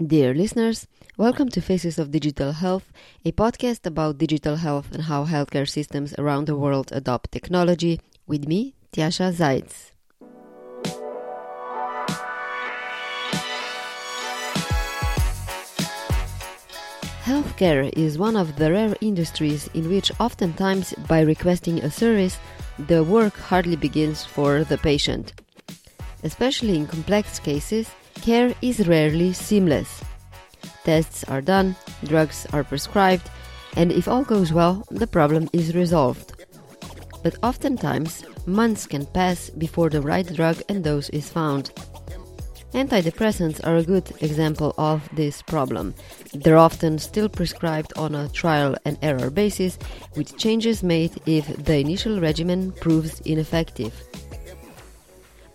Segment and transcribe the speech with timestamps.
[0.00, 0.86] Dear listeners,
[1.18, 2.90] welcome to Faces of Digital Health,
[3.22, 8.48] a podcast about digital health and how healthcare systems around the world adopt technology, with
[8.48, 9.90] me, Tjasa Zajc.
[17.24, 22.38] Healthcare is one of the rare industries in which, oftentimes, by requesting a service,
[22.78, 25.34] the work hardly begins for the patient.
[26.22, 27.90] Especially in complex cases,
[28.20, 30.02] care is rarely seamless.
[30.84, 33.30] Tests are done, drugs are prescribed,
[33.76, 36.32] and if all goes well, the problem is resolved.
[37.22, 41.70] But oftentimes, months can pass before the right drug and dose is found.
[42.72, 45.94] Antidepressants are a good example of this problem.
[46.32, 49.76] They're often still prescribed on a trial and error basis,
[50.16, 53.92] with changes made if the initial regimen proves ineffective.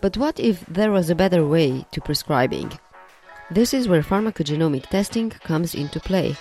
[0.05, 2.72] But what if there was a better way to prescribing?
[3.50, 6.36] This is where pharmacogenomic testing comes into play.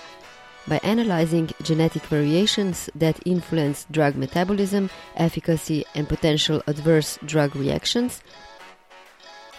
[0.67, 8.21] By analyzing genetic variations that influence drug metabolism, efficacy, and potential adverse drug reactions,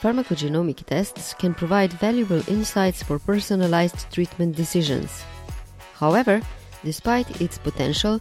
[0.01, 5.25] pharmacogenomic tests can provide valuable insights for personalized treatment decisions.
[5.95, 6.41] However,
[6.85, 8.21] despite its potential,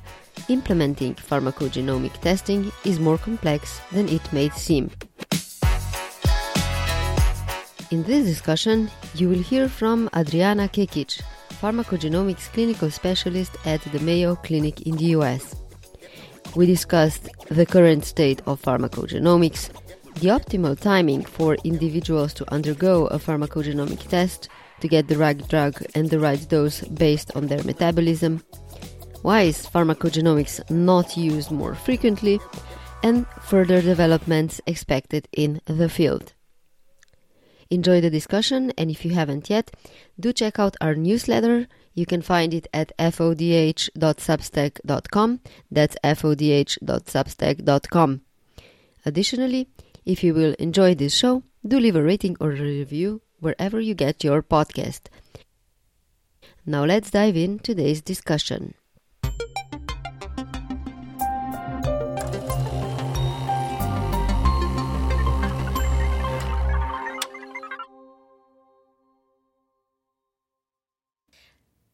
[0.49, 4.89] implementing pharmacogenomic testing is more complex than it may seem.
[7.95, 11.21] In this discussion, you will hear from Adrijana Kekic,
[11.61, 15.55] pharmacogenomics clinical specialist at the Mayo Clinic in the US.
[16.57, 19.69] We discussed the current state of pharmacogenomics,
[20.15, 24.49] the optimal timing for individuals to undergo a pharmacogenomic test
[24.81, 28.43] to get the right drug and the right dose based on their metabolism,
[29.21, 32.41] why is pharmacogenomics not used more frequently,
[33.03, 36.34] and further developments expected in the field.
[37.69, 39.71] Enjoy the discussion, and if you haven't yet,
[40.19, 41.67] do check out our newsletter.
[41.93, 45.39] You can find it at fodh.substack.com.
[45.71, 48.21] That's fodh.substack.com.
[49.05, 49.67] Additionally,
[50.05, 53.93] if you will enjoy this show, do leave a rating or a review wherever you
[53.93, 55.01] get your podcast.
[56.65, 58.73] Now let's dive in today's discussion.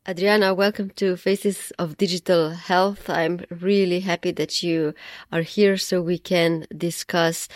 [0.08, 3.08] Adrijana, welcome to Faces of Digital Health.
[3.08, 4.96] I'm really happy that you
[5.32, 7.48] are here so we can discuss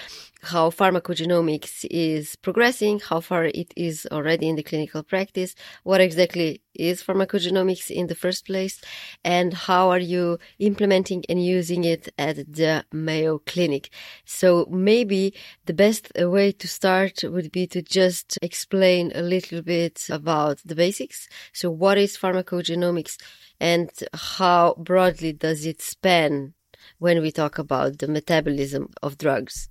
[0.46, 6.62] how pharmacogenomics is progressing, how far it is already in the clinical practice, what exactly
[6.76, 8.80] is pharmacogenomics in the first place,
[9.24, 13.90] and how are you implementing and using it at the Mayo Clinic.
[14.26, 15.34] So maybe
[15.66, 20.76] the best way to start would be to just explain a little bit about the
[20.76, 21.28] basics.
[21.54, 23.18] So what is pharmacogenomics
[23.60, 26.54] and how broadly does it span
[27.00, 29.70] when we talk about the metabolism of drugs?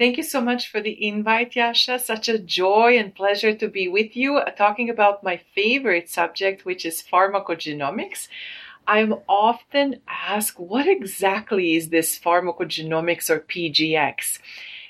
[0.00, 1.98] Thank you so much for the invite, Yasha.
[1.98, 6.64] Such a joy and pleasure to be with you uh, talking about my favorite subject,
[6.64, 8.26] which is pharmacogenomics.
[8.86, 14.38] I'm often asked, what exactly is this pharmacogenomics or PGX?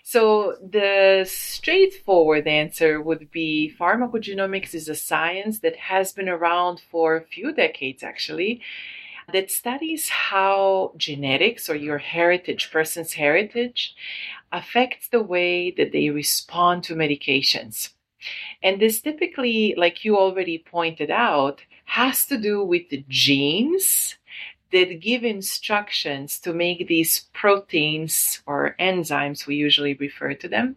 [0.04, 7.16] So the straightforward answer would be pharmacogenomics is a science that has been around for
[7.16, 8.60] a few decades actually
[9.32, 13.94] that studies how genetics or your heritage, person's heritage,
[14.52, 17.90] affects the way that they respond to medications.
[18.62, 24.16] And this typically, like you already pointed out, has to do with the genes
[24.72, 30.76] that give instructions to make these proteins or enzymes, we usually refer to them,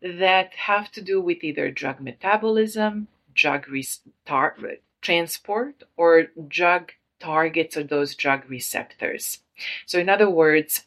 [0.00, 3.66] that have to do with either drug metabolism, drug
[4.24, 4.56] tar-
[5.02, 9.40] transport, or drug targets or those drug receptors.
[9.86, 10.86] So, in other words,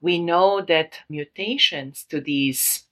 [0.00, 2.84] we know that mutations to these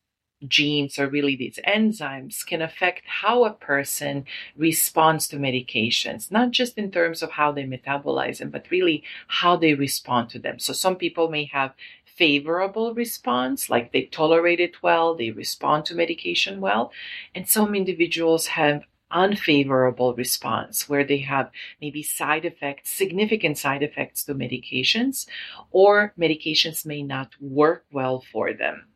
[0.46, 4.24] genes or really these enzymes can affect how a person
[4.56, 9.56] responds to medications, not just in terms of how they metabolize them, but really how
[9.56, 10.58] they respond to them.
[10.58, 11.74] So some people may have
[12.04, 16.92] favorable response, like they tolerate it well, they respond to medication well,
[17.34, 21.50] and some individuals have unfavorable response where they have
[21.80, 25.26] maybe side effects, significant side effects to medications,
[25.70, 28.86] or medications may not work well for them.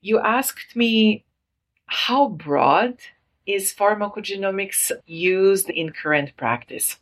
[0.00, 1.24] You asked me
[1.86, 2.98] how broad
[3.46, 6.98] is pharmacogenomics used in current practice?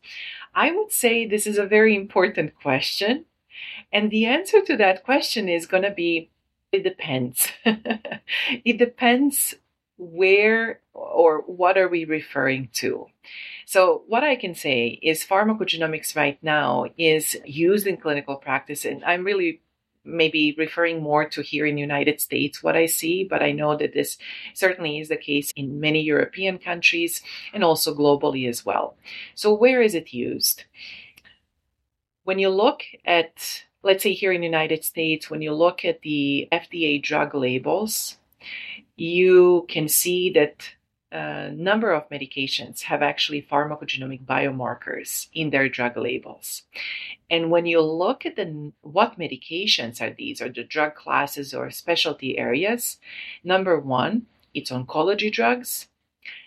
[0.54, 3.24] I would say this is a very important question.
[3.92, 6.30] And the answer to that question is going to be
[6.72, 7.48] it depends.
[8.64, 9.54] it depends
[9.96, 13.06] where or what are we referring to?
[13.66, 19.04] So, what I can say is pharmacogenomics right now is used in clinical practice, and
[19.04, 19.62] I'm really
[20.04, 23.76] maybe referring more to here in the United States what I see, but I know
[23.76, 24.18] that this
[24.52, 27.22] certainly is the case in many European countries
[27.54, 28.96] and also globally as well.
[29.34, 30.64] So, where is it used?
[32.24, 36.02] When you look at, let's say here in the United States, when you look at
[36.02, 38.16] the FDA drug labels,
[38.96, 40.74] you can see that
[41.12, 46.62] a number of medications have actually pharmacogenomic biomarkers in their drug labels.
[47.30, 51.70] And when you look at the what medications are these or the drug classes or
[51.70, 52.98] specialty areas,
[53.44, 55.88] number one, it's oncology drugs,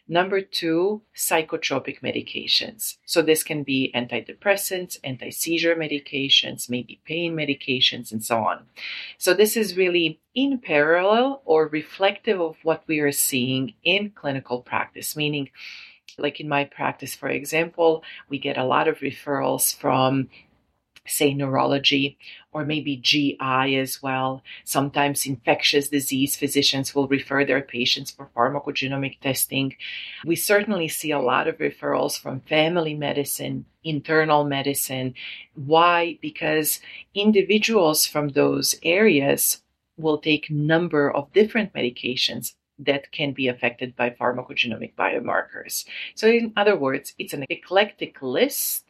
[0.09, 2.97] Number two, psychotropic medications.
[3.05, 8.65] So this can be antidepressants, anti-seizure medications, maybe pain medications, and so on.
[9.17, 14.61] So this is really in parallel or reflective of what we are seeing in clinical
[14.61, 15.49] practice, meaning
[16.17, 20.29] like in my practice, for example, we get a lot of referrals from
[21.07, 22.17] say neurology
[22.51, 23.37] or maybe GI
[23.77, 24.43] as well.
[24.63, 29.75] Sometimes infectious disease physicians will refer their patients for pharmacogenomic testing.
[30.25, 35.13] We certainly see a lot of referrals from family medicine, internal medicine.
[35.53, 36.17] Why?
[36.21, 36.79] Because
[37.13, 39.61] individuals from those areas
[39.97, 45.85] will take number of different medications that can be affected by pharmacogenomic biomarkers.
[46.15, 48.86] So in other words, it's an eclectic list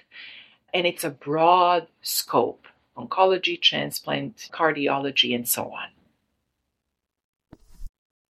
[0.74, 2.68] and it's a broad scope
[2.98, 5.90] oncology, transplant, cardiology, and so on.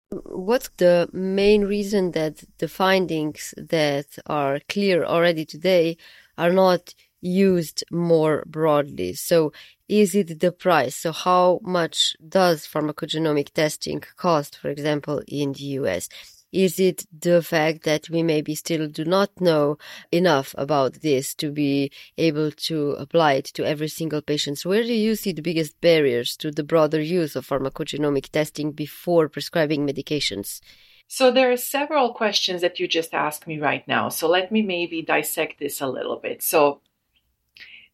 [0.09, 5.97] What's the main reason that the findings that are clear already today
[6.37, 9.13] are not used more broadly?
[9.13, 9.51] So,
[9.89, 10.95] is it the price?
[10.95, 16.07] So, how much does pharmacogenomic testing cost, for example, in the US?
[16.53, 19.77] Is it the fact that we maybe still do not know
[20.13, 24.59] enough about this to be able to apply it to every single patient?
[24.59, 28.71] So where do you see the biggest barriers to the broader use of pharmacogenomic testing
[28.71, 30.61] before prescribing medications?
[31.09, 34.07] So there are several questions that you just asked me right now.
[34.07, 36.41] So let me maybe dissect this a little bit.
[36.41, 36.79] So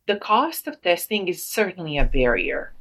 [0.08, 2.74] the cost of testing is certainly a barrier.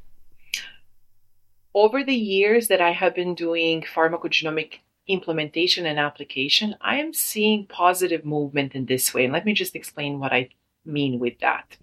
[1.73, 7.67] Over the years that I have been doing pharmacogenomic implementation and application, I am seeing
[7.67, 9.25] positive movement in this way.
[9.25, 10.49] And let me just explain what I
[10.85, 11.77] mean with that.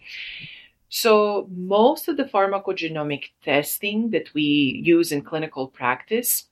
[0.88, 6.46] So, most of the pharmacogenomic testing that we use in clinical practice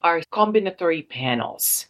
[0.00, 1.88] are combinatory panels.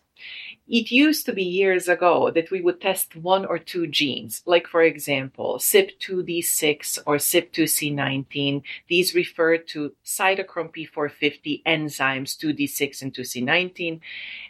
[0.68, 4.66] It used to be years ago that we would test one or two genes, like
[4.66, 8.62] for example, CYP2D6 or CYP2C19.
[8.88, 14.00] These refer to cytochrome P450 enzymes 2D6 and 2C19.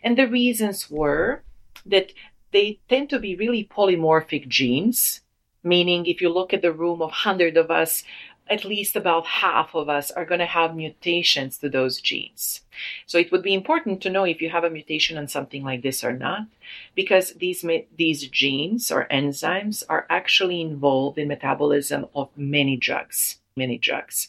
[0.03, 1.43] And the reasons were
[1.85, 2.13] that
[2.51, 5.21] they tend to be really polymorphic genes,
[5.63, 8.05] meaning if you look at the room of 100 of us,
[8.49, 12.63] at least about half of us are going to have mutations to those genes.
[13.07, 15.83] So it would be important to know if you have a mutation on something like
[15.83, 16.47] this or not,
[16.95, 17.65] because these,
[17.97, 24.29] these genes or enzymes are actually involved in metabolism of many drugs, many drugs.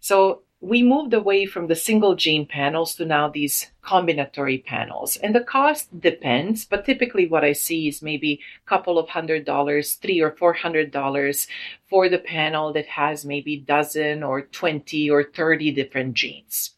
[0.00, 5.16] So we moved away from the single gene panels to now these combinatory panels.
[5.16, 9.44] And the cost depends, but typically what I see is maybe a couple of hundred
[9.44, 11.46] dollars, three or four hundred dollars
[11.88, 16.72] for the panel that has maybe dozen or 20 or 30 different genes.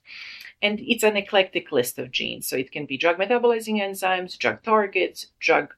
[0.61, 2.49] And it's an eclectic list of genes.
[2.49, 5.73] So it can be drug metabolizing enzymes, drug targets, drug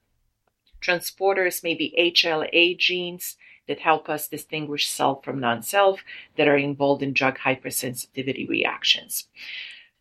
[0.81, 3.37] transporters, maybe HLA genes,
[3.71, 6.01] that help us distinguish self from non self
[6.37, 9.29] that are involved in drug hypersensitivity reactions.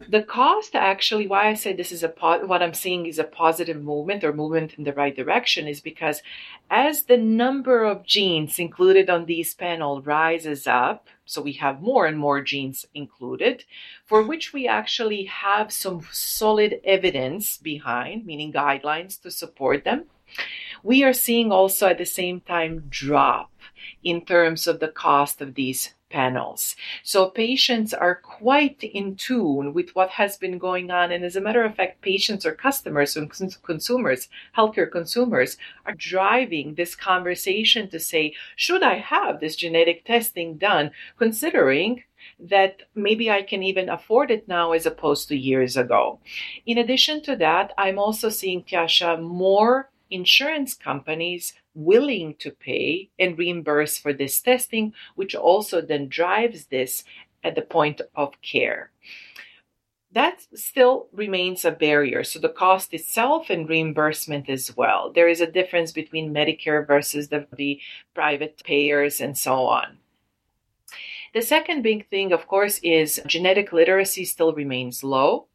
[0.08, 3.26] The cost, actually, why I say this is a po- what I'm seeing is a
[3.26, 6.24] positive movement or movement in the right direction is because
[6.72, 12.08] as the number of genes included on these panel rises up, so we have more
[12.08, 13.66] and more genes included,
[14.06, 20.06] for which we actually have some solid evidence behind, meaning guidelines to support them.
[20.82, 23.52] We are seeing also at the same time drop
[24.04, 26.76] in terms of the cost of these panels.
[27.04, 31.12] So patients are quite in tune with what has been going on.
[31.12, 33.32] And as a matter of fact, patients or customers and
[33.64, 34.28] consumers,
[34.58, 40.92] healthcare consumers are driving this conversation to say, should I have this genetic testing done
[41.18, 42.04] considering
[42.40, 46.20] that maybe I can even afford it now as opposed to years ago.
[46.66, 51.54] In addition to that, I'm also seeing, Tjasa, more insurance companies
[51.86, 57.04] willing to pay and reimburse for this testing, which also then drives this
[57.44, 58.92] at the point of care.
[60.12, 62.24] that still remains a barrier.
[62.24, 65.12] So the cost itself and reimbursement as well.
[65.12, 67.80] There is a difference between Medicare versus the, the
[68.16, 69.98] private payers and so on.
[71.34, 75.46] The second big thing, of course, is genetic literacy still remains low,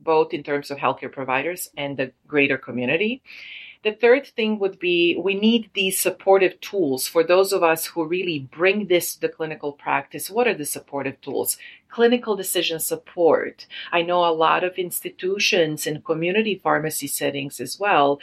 [0.00, 3.22] both in terms of healthcare providers and the greater community.
[3.84, 8.06] The third thing would be we need these supportive tools for those of us who
[8.06, 10.30] really bring this to the clinical practice.
[10.30, 11.58] What are the supportive tools?
[11.90, 13.66] Clinical decision support.
[13.92, 18.20] I know a lot of institutions and community pharmacy settings as well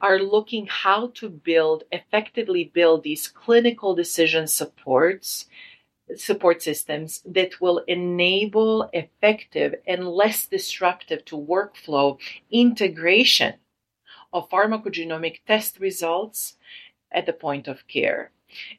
[0.00, 5.46] are looking how to build effectively build these clinical decision supports
[6.16, 12.18] support systems that will enable effective and less disruptive to workflow
[12.50, 13.54] integration
[14.32, 16.56] of pharmacogenomic test results
[17.10, 18.30] at the point of care.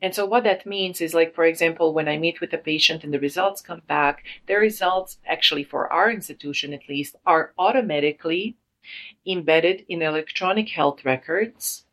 [0.02, 3.04] And so, what that means is, like, for example, when I meet with a patient
[3.04, 8.58] and the results come back, the results, actually, for our institution at least, are automatically
[9.28, 11.86] embedded in electronic health records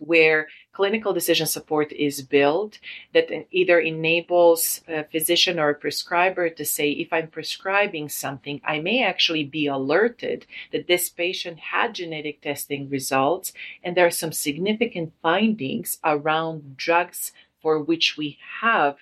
[0.00, 2.78] where clinical decision support is built
[3.14, 8.80] that either enables a physician or a prescriber to say, if I'm prescribing something, I
[8.80, 14.32] may actually be alerted that this patient had genetic testing results and there are some
[14.32, 18.98] significant findings around drugs for which we have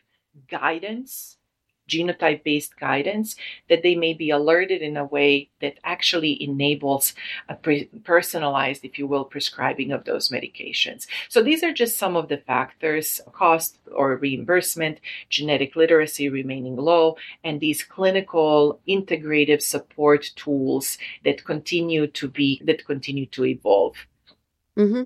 [0.48, 1.36] guidance
[1.88, 3.36] genotype based guidance
[3.68, 7.14] that they may be alerted in a way that actually enables
[7.48, 11.06] a pre- personalized, if you will, prescribing of those medications.
[11.28, 17.16] So these are just some of the factors cost or reimbursement, genetic literacy remaining low,
[17.42, 23.96] and these clinical integrative support tools that continue to be, that continue to evolve.
[24.76, 25.02] Mm-hmm.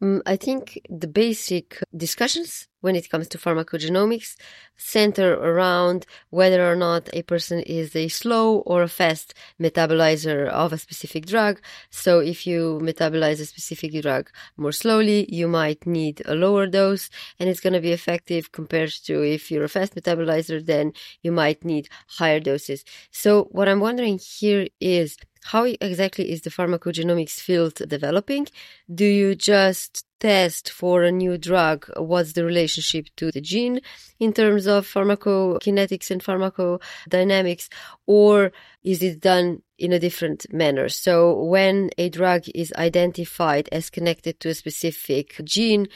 [0.00, 4.36] Um, I think the basic discussions when it comes to pharmacogenomics
[4.76, 10.72] center around whether or not a person is a slow or a fast metabolizer of
[10.72, 11.60] a specific drug.
[11.90, 17.10] So if you metabolize a specific drug more slowly, you might need a lower dose
[17.38, 21.32] and it's going to be effective compared to if you're a fast metabolizer, then you
[21.32, 22.82] might need higher doses.
[23.10, 28.46] So what I'm wondering here is how exactly is the pharmacogenomics field developing?
[28.92, 31.86] Do you just test for a new drug?
[31.96, 33.80] What's the relationship to the gene
[34.20, 37.68] in terms of pharmacokinetics and pharmacodynamics?
[38.06, 38.52] Or
[38.84, 40.88] is it done in a different manner?
[40.88, 45.88] So when a drug is identified as connected to a specific gene,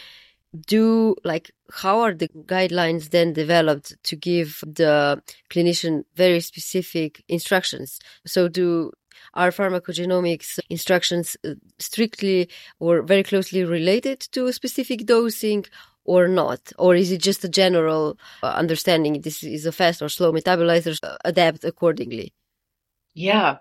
[0.67, 7.99] do like how are the guidelines then developed to give the clinician very specific instructions
[8.25, 8.91] so do
[9.37, 12.49] are pharmacogenomics instructions uh, strictly
[12.81, 15.65] or very closely related to specific dosing
[16.05, 16.73] or not?
[16.79, 20.99] Or is it just a general uh, understanding this is a fast or slow metabolizer,
[21.03, 22.33] uh, adapt accordingly?
[23.15, 23.59] Yeah,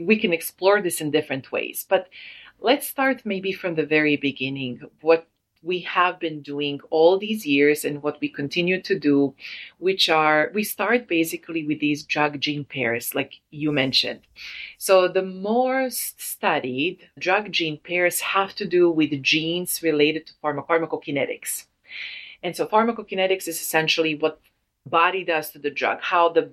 [0.00, 2.08] we can explore this in different ways, but
[2.60, 4.80] let's start maybe from the very beginning.
[5.00, 5.28] What
[5.62, 9.34] we have been doing all these years and what we continue to do,
[9.78, 14.20] which are we start basically with these drug gene pairs, like you mentioned.
[14.78, 20.66] So, the more studied drug gene pairs have to do with genes related to pharma-
[20.66, 21.66] pharmacokinetics.
[22.42, 24.40] And so, pharmacokinetics is essentially what
[24.84, 26.50] body does to the drug, how the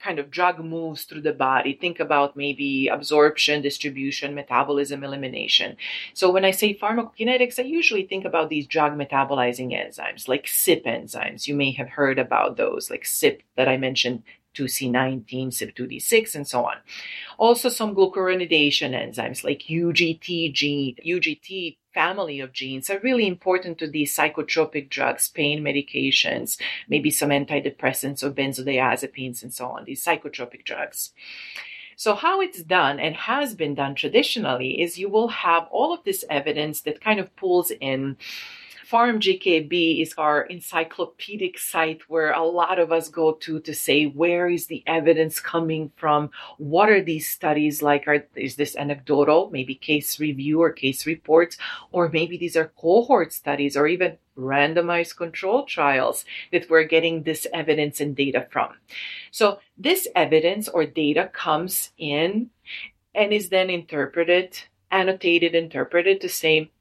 [0.00, 1.74] kind of drug moves through the body.
[1.74, 5.76] Think about maybe absorption, distribution, metabolism, elimination.
[6.14, 10.86] So when I say pharmacokinetics, I usually think about these drug metabolizing enzymes like CYP
[10.86, 11.46] enzymes.
[11.46, 14.22] You may have heard about those, like CYP that I mentioned
[14.54, 16.76] 2C19, CYP2D6, and so on.
[17.38, 23.88] Also, some glucuronidation enzymes like UGT gene, UGT family of genes are really important to
[23.88, 30.64] these psychotropic drugs, pain medications, maybe some antidepressants or benzodiazepines and so on, these psychotropic
[30.64, 31.12] drugs.
[31.96, 36.02] So, how it's done and has been done traditionally is you will have all of
[36.04, 38.16] this evidence that kind of pulls in
[38.90, 44.48] PharmGKB is our encyclopedic site where a lot of us go to to say where
[44.48, 46.30] is the evidence coming from?
[46.58, 48.08] What are these studies like?
[48.08, 51.56] Are, is this anecdotal, maybe case review or case reports,
[51.92, 57.46] or maybe these are cohort studies or even randomized control trials that we're getting this
[57.54, 58.72] evidence and data from.
[59.30, 62.50] So this evidence or data comes in
[63.14, 64.58] and is then interpreted,
[64.90, 66.72] annotated, interpreted to say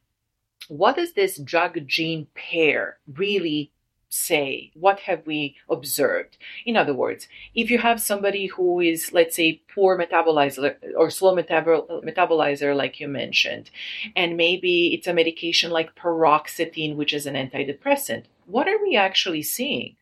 [0.67, 3.71] what does this drug gene pair really
[4.09, 4.71] say?
[4.73, 6.37] What have we observed?
[6.65, 11.35] In other words, if you have somebody who is, let's say, poor metabolizer or slow
[11.35, 13.69] metabol- metabolizer, like you mentioned,
[14.15, 19.43] and maybe it's a medication like paroxetine, which is an antidepressant, what are we actually
[19.43, 19.95] seeing?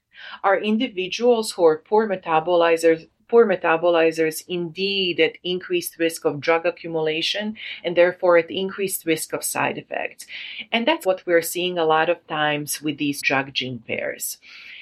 [0.43, 7.55] Are individuals who are poor metabolizers poor metabolizers indeed at increased risk of drug accumulation
[7.83, 10.25] and therefore at increased risk of side effects.
[10.71, 14.37] And that's what we're seeing a lot of times with these drug gene pairs.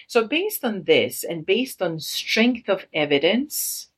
[0.08, 3.90] So based on this and based on strength of evidence,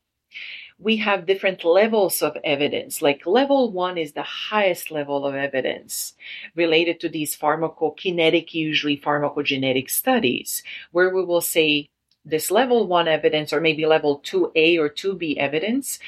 [0.80, 3.01] we have different levels of evidence.
[3.01, 6.13] Like level one is the highest level of evidence
[6.56, 11.89] related to these pharmacokinetic, usually pharmacogenetic studies, where we will say
[12.27, 16.00] this level one evidence or maybe level 2A or 2B evidence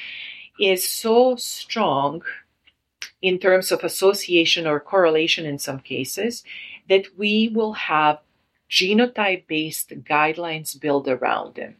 [0.60, 2.22] is so strong
[3.22, 6.44] in terms of association or correlation in some cases
[6.88, 8.18] that we will have
[8.70, 11.76] genotype based guidelines built around them.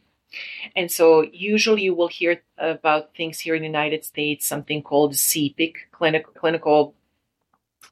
[0.75, 5.13] And so usually you will hear about things here in the United States, something called
[5.13, 6.95] CPIC, clinical, clinical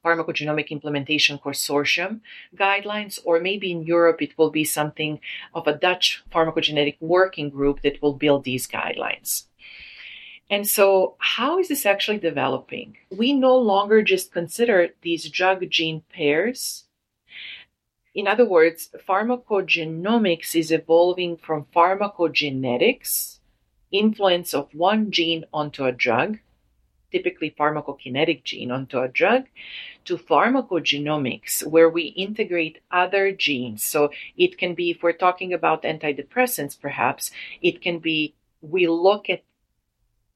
[0.04, 2.20] pharmacogenomic implementation consortium
[2.56, 5.20] guidelines, or maybe in Europe it will be something
[5.54, 9.44] of a Dutch pharmacogenetic working group that will build these guidelines.
[10.50, 12.96] And so, how is this actually developing?
[13.08, 16.86] We no longer just consider these drug gene pairs.
[18.16, 23.38] In other words, pharmacogenomics is evolving from pharmacogenetics,
[23.92, 26.38] influence of one gene onto a drug,
[27.12, 29.44] typically pharmacokinetic gene onto a drug,
[30.04, 33.82] to pharmacogenomics, where we integrate other genes.
[33.82, 39.30] So it can be, if we're talking about antidepressants, perhaps, it can be we look
[39.30, 39.42] at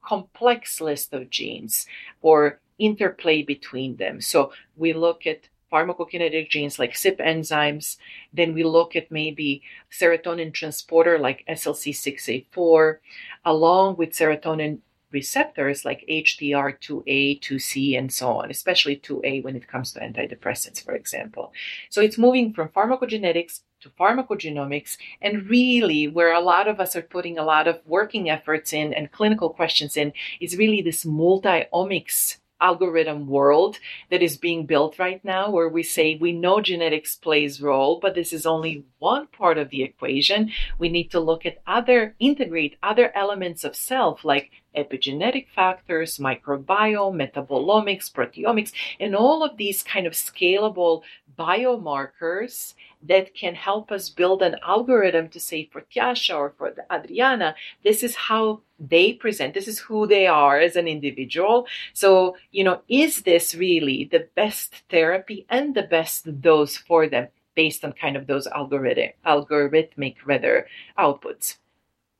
[0.03, 1.87] complex list of genes
[2.21, 4.21] or interplay between them.
[4.21, 7.97] So we look at pharmacokinetic genes like CYP enzymes.
[8.33, 12.99] Then we look at maybe serotonin transporter like SLC6A4,
[13.45, 14.79] along with serotonin
[15.15, 20.95] receptors like HTR2A, 2C, and so on, especially 2A when it comes to antidepressants, for
[20.95, 21.53] example.
[21.89, 27.03] So it's moving from pharmacogenetics to pharmacogenomics, and really where a lot of us are
[27.03, 32.39] putting a lot of working efforts in and clinical questions in is really this multi-omics
[32.61, 33.79] algorithm world
[34.11, 38.15] that is being built right now where we say we know genetics plays role but
[38.15, 40.51] this is only one part of the equation.
[40.79, 47.15] We need to look at other integrate other elements of self like epigenetic factors microbiome
[47.15, 51.03] metabolomics proteomics and all of these kind of scalable
[51.39, 57.55] biomarkers that can help us build an algorithm to say for Tjasa or for Adrijana,
[57.83, 61.67] this is how they present, this is who they are as an individual.
[61.93, 67.29] So, you know, is this really the best therapy and the best dose for them
[67.55, 70.67] based on kind of those algorithmic, algorithmic rather
[70.99, 71.57] outputs?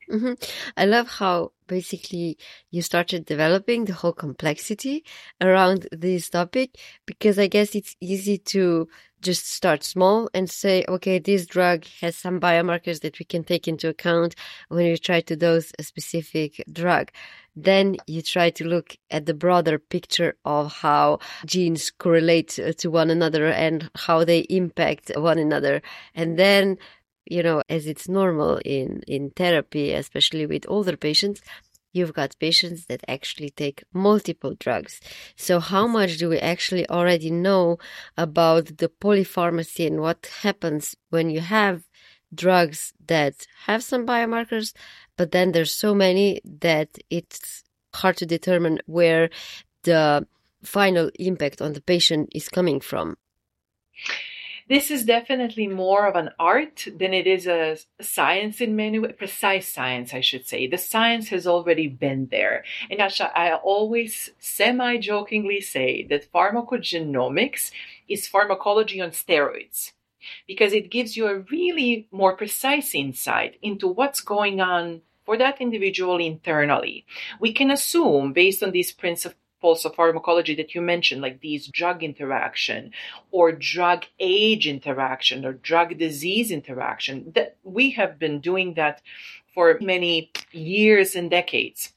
[0.09, 0.33] Mm-hmm.
[0.77, 2.37] I love how basically
[2.69, 5.03] you started developing the whole complexity
[5.41, 8.87] around this topic because I guess it's easy to
[9.21, 13.67] just start small and say, okay, this drug has some biomarkers that we can take
[13.67, 14.35] into account
[14.67, 17.11] when you try to dose a specific drug.
[17.55, 23.09] Then you try to look at the broader picture of how genes correlate to one
[23.09, 25.81] another and how they impact one another.
[26.13, 26.77] And then
[27.25, 31.41] you know, as it's normal in, in therapy, especially with older patients,
[31.93, 34.99] you've got patients that actually take multiple drugs.
[35.35, 37.77] So how much do we actually already know
[38.17, 41.83] about the polypharmacy and what happens when you have
[42.33, 44.73] drugs that have some biomarkers,
[45.17, 49.29] but then there's so many that it's hard to determine where
[49.83, 50.27] the
[50.63, 53.15] final impact on the patient is coming from
[54.67, 59.13] this is definitely more of an art than it is a science in many ways,
[59.17, 60.67] precise science, I should say.
[60.67, 62.63] The science has already been there.
[62.89, 67.71] And Asha, I always semi jokingly say that pharmacogenomics
[68.07, 69.91] is pharmacology on steroids
[70.47, 75.61] because it gives you a really more precise insight into what's going on for that
[75.61, 77.05] individual internally.
[77.39, 78.91] We can assume, based on these
[79.59, 82.91] principles, of pharmacology that you mentioned, like these drug interaction
[83.31, 89.01] or drug age interaction or drug disease interaction, that we have been doing that
[89.53, 91.93] for many years and decades.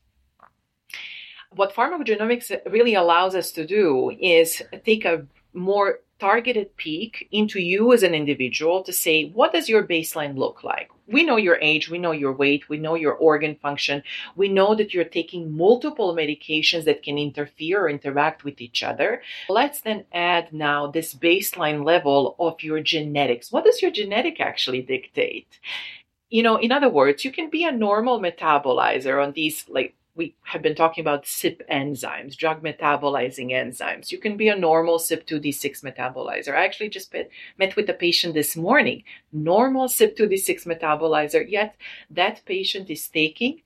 [1.54, 7.92] What pharmacogenomics really allows us to do is take a more targeted peek into you
[7.92, 10.90] as an individual to say, what does your baseline look like?
[11.06, 14.02] We know your age, we know your weight, we know your organ function,
[14.36, 19.22] we know that you're taking multiple medications that can interfere or interact with each other.
[19.48, 23.50] Let's then add now this baseline level of your genetics.
[23.50, 25.58] What does your genetic actually dictate?
[26.30, 30.34] You know, in other words, you can be a normal metabolizer on these like we
[30.42, 34.10] have been talking about CYP enzymes, drug metabolizing enzymes.
[34.10, 36.54] You can be a normal CYP2D6 metabolizer.
[36.54, 37.14] I actually just
[37.56, 41.76] met with a patient this morning, normal CYP2D6 metabolizer, yet
[42.10, 43.62] that patient is taking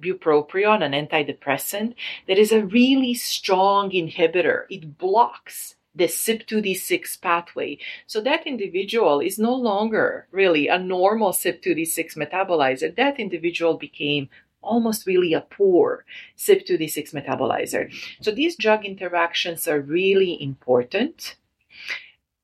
[0.00, 1.94] bupropion, an antidepressant,
[2.28, 4.66] that is a really strong inhibitor.
[4.70, 7.78] It blocks the CYP2D6 pathway.
[8.06, 12.94] So that individual is no longer really a normal CYP2D6 metabolizer.
[12.94, 14.30] That individual became
[14.62, 16.04] almost really a poor
[16.36, 17.92] CYP2D6 metabolizer.
[18.20, 21.36] So these drug interactions are really important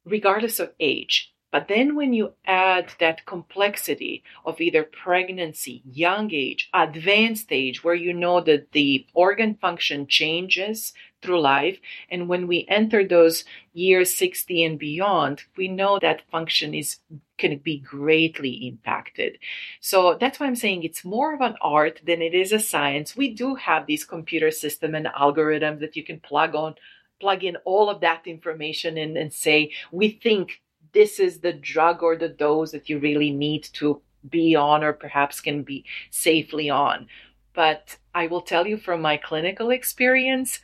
[0.07, 1.33] regardless of age.
[1.53, 7.95] But then when you add that complexity of either pregnancy, young age, advanced age, where
[7.95, 11.79] you know that the organ function changes through life,
[12.11, 16.99] and when we enter those years 60 and beyond, we know that function is
[17.39, 19.39] can be greatly impacted.
[19.81, 23.17] So that's why I'm saying it's more of an art than it is a science.
[23.17, 26.75] We do have these computer system and algorithms that you can plug on
[27.21, 30.61] plug in all of that information in and say we think
[30.93, 34.93] this is the drug or the dose that you really need to be on or
[34.93, 37.07] perhaps can be safely on.
[37.55, 40.61] But I will tell you from my clinical experience,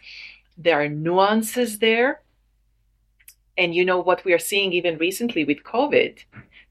[0.56, 2.22] there are nuances there.
[3.56, 6.24] And you know what we are seeing even recently with COVID?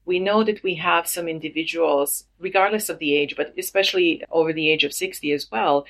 [0.04, 4.68] We know that we have some individuals, regardless of the age, but especially over the
[4.68, 5.86] age of 60 as well,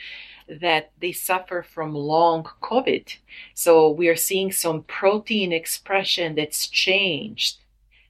[0.48, 3.16] that they suffer from long COVID.
[3.55, 7.59] So we are seeing some protein expression that's changed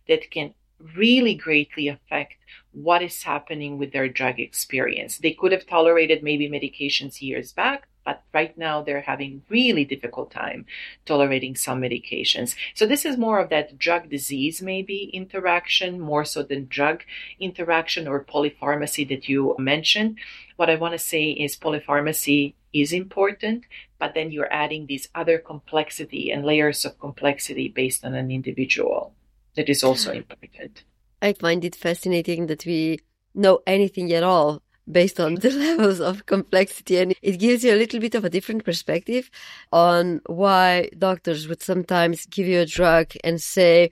[0.09, 0.55] that can
[0.97, 2.35] really greatly affect
[2.73, 5.19] what is happening with their drug experience.
[5.19, 10.31] They could have tolerated maybe medications years back, but right now they're having really difficult
[10.31, 10.67] time
[11.07, 12.55] tolerating some medications.
[12.75, 17.03] So this is more of that drug disease maybe interaction more so than drug
[17.41, 20.19] interaction or polypharmacy that you mentioned.
[20.57, 23.65] What I want to say is polypharmacy is important,
[23.99, 29.15] but then you're adding these other complexity and layers of complexity based on an individual
[29.57, 30.85] that is also important.
[31.21, 33.01] I find it fascinating that we
[33.35, 37.77] know anything at all based on the levels of complexity and it gives you a
[37.77, 39.31] little bit of a different perspective
[39.73, 43.91] on why doctors would sometimes give you a drug and say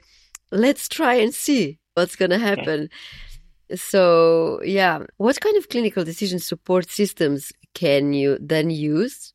[0.50, 2.88] let's try and see what's going to happen
[3.70, 3.76] okay.
[3.76, 9.33] so yeah what kind of clinical decision support systems can you then use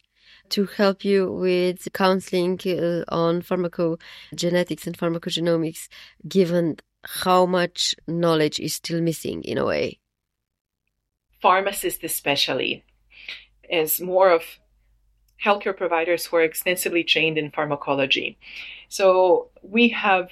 [0.50, 5.88] to help you with counseling uh, on pharmacogenetics and pharmacogenomics,
[6.28, 10.00] given how much knowledge is still missing in a way?
[11.46, 12.84] Pharmacists, especially,
[13.70, 14.42] as more of
[15.46, 18.40] healthcare providers who are extensively trained in pharmacology.
[18.90, 20.32] So we have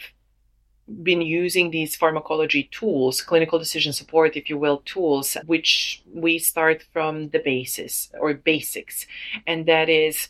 [1.04, 6.84] been using these pharmacology tools, clinical decision support, if you will, tools, which we start
[6.92, 9.06] from the basis or basics.
[9.46, 10.30] And that is,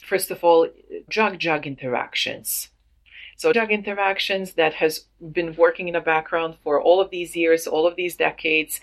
[0.00, 0.68] first of all,
[1.08, 2.68] drug drug interactions.
[3.36, 7.66] So, drug interactions that has been working in the background for all of these years,
[7.66, 8.80] all of these decades.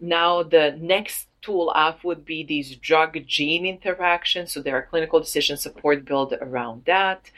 [0.00, 4.52] Now, the next tool up would be these drug gene interactions.
[4.52, 7.30] So, there are clinical decision support built around that.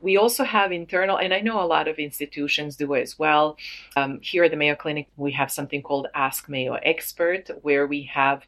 [0.00, 3.56] We also have internal, and I know a lot of institutions do as well.
[3.94, 8.02] Um, here at the Mayo Clinic, we have something called Ask Mayo Expert, where we
[8.12, 8.44] have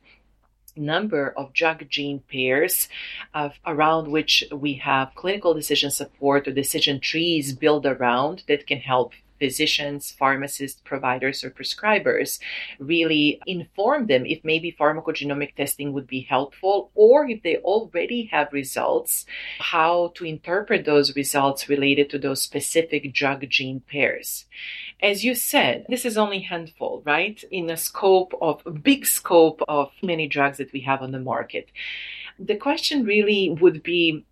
[0.76, 2.88] number of drug gene pairs
[3.34, 8.78] uh, around which we have clinical decision support or decision trees built around that can
[8.78, 12.38] help physicians, pharmacists, providers, or prescribers
[12.78, 18.52] really inform them if maybe pharmacogenomic testing would be helpful, or if they already have
[18.52, 19.26] results,
[19.58, 24.46] how to interpret those results related to those specific drug gene pairs.
[25.02, 27.42] As you said, this is only handful, right?
[27.50, 31.68] In a scope of big scope of many drugs that we have on the market.
[32.38, 34.24] The question really would be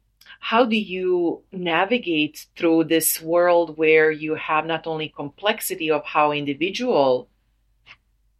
[0.45, 6.33] how do you navigate through this world where you have not only complexity of how
[6.33, 7.29] individual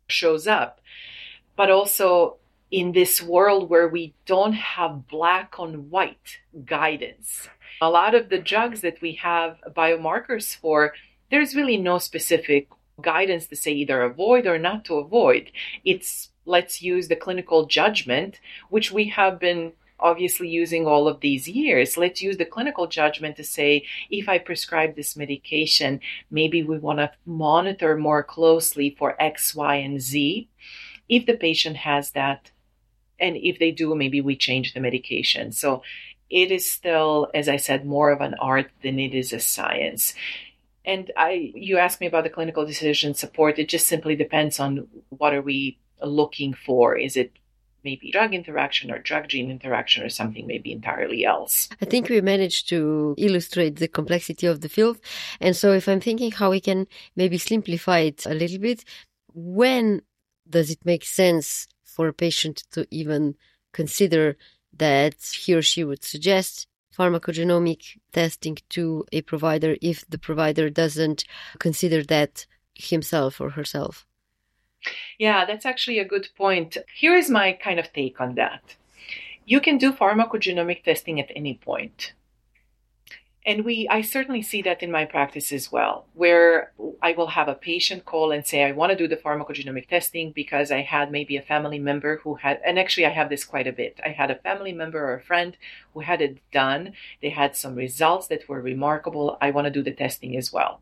[0.09, 0.81] shows up
[1.57, 2.39] but also
[2.73, 7.49] in this world where we don't have black on white guidance?
[7.81, 10.95] A lot of the drugs that we have biomarkers for
[11.31, 12.69] there's really no specific
[13.01, 15.53] guidance to say either avoid or not to avoid.
[15.85, 21.49] It's let's use the clinical judgment which we have been obviously using all of these
[21.49, 21.97] years.
[21.97, 26.99] Let's use the clinical judgment to say if I prescribe this medication, maybe we want
[26.99, 30.49] to monitor more closely for X, Y, and Z.
[31.09, 32.51] If the patient has that,
[33.19, 35.53] and if they do, maybe we change the medication.
[35.53, 35.83] So
[36.29, 40.15] it is still, as I said, more of an art than it is a science.
[40.85, 43.59] And I, you asked me about the clinical decision support.
[43.59, 46.97] It just simply depends on what are we looking for.
[46.97, 47.33] Is it
[47.85, 51.69] maybe drug interaction or drug gene interaction or something maybe entirely else.
[51.81, 54.99] I think we managed to illustrate the complexity of the field.
[55.41, 58.85] And so if I'm thinking how we can maybe simplify it a little bit,
[59.35, 60.03] when
[60.49, 63.35] does it make sense for a patient to even
[63.73, 64.37] consider
[64.77, 66.67] that he or she would suggest
[66.97, 71.25] pharmacogenomic testing to a provider if the provider doesn't
[71.59, 74.07] consider that himself or herself?
[75.19, 76.77] Yeah, that's actually a good point.
[76.95, 78.77] Here is my kind of take on that.
[79.45, 82.13] You can do pharmacogenomic testing at any point.
[83.45, 87.49] And we i certainly see that in my practice as well where i will have
[87.49, 91.11] a patient call and say i want to do the pharmacogenomic testing because i had
[91.11, 93.99] maybe a family member who had and actually i have this quite a bit.
[94.07, 95.57] I had a family member or a friend
[95.93, 96.93] who had it done.
[97.21, 99.39] They had some results that were remarkable.
[99.41, 100.81] I want to do the testing as well.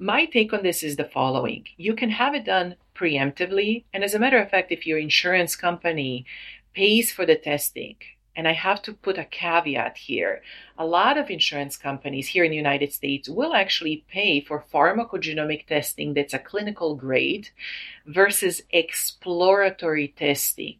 [0.00, 1.66] My take on this is the following.
[1.76, 5.54] You can have it done preemptively and as a matter of fact if your insurance
[5.54, 6.26] company
[6.74, 7.96] pays for the testing
[8.38, 10.42] and I have to put a caveat here.
[10.78, 15.66] A lot of insurance companies here in the United States will actually pay for pharmacogenomic
[15.66, 17.48] testing that's a clinical grade
[18.06, 20.78] versus exploratory testing.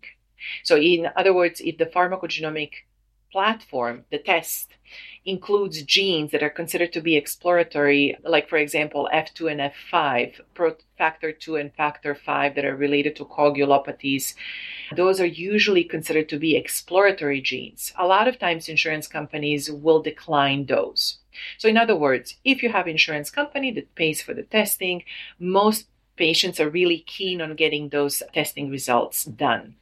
[0.62, 2.70] So, in other words, if the pharmacogenomic
[3.32, 4.74] platform, the test,
[5.28, 10.40] includes genes that are considered to be exploratory, like, for example, F2 and F5,
[10.96, 14.34] factor 2 and factor 5 that are related to coagulopathies.
[14.96, 17.92] Those are usually considered to be exploratory genes.
[17.98, 21.18] A lot of times, insurance companies will decline those.
[21.58, 25.04] So, in other words, if you have insurance company that pays for the testing,
[25.38, 29.76] most patients are really keen on getting those testing results done.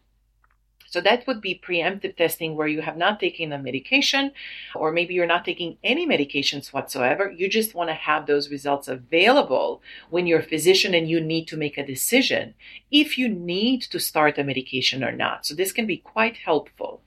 [0.97, 4.33] So that would be preemptive testing where you have not taken a medication,
[4.75, 7.31] or maybe you're not taking any medications whatsoever.
[7.31, 11.49] You just want to have those results available when you're a physician and you need
[11.49, 12.55] to make a decision
[12.91, 15.45] if you need to start a medication or not.
[15.45, 17.03] So this can be quite helpful.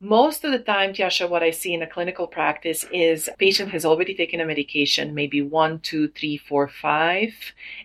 [0.00, 3.70] Most of the time, Tjasa, what I see in a clinical practice is a patient
[3.70, 7.32] has already taken a medication, maybe one, two, three, four, five,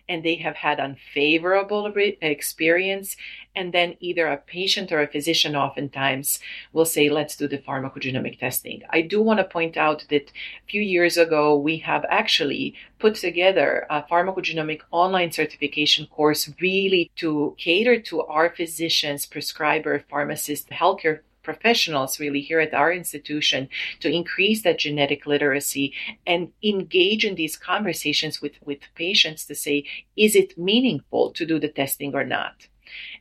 [0.09, 3.15] and they have had unfavorable experience.
[3.55, 6.39] And then either a patient or a physician oftentimes
[6.71, 8.83] will say, let's do the pharmacogenomic testing.
[8.89, 13.15] I do want to point out that a few years ago, we have actually put
[13.15, 21.21] together a pharmacogenomic online certification course really to cater to our physicians, prescriber, pharmacists, healthcare
[21.41, 23.67] professionals really here at our institution
[23.99, 25.93] to increase that genetic literacy
[26.27, 29.83] and engage in these conversations with, with patients to say,
[30.15, 32.67] is it meaningful to do the testing or not?